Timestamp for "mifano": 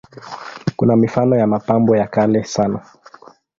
0.95-1.35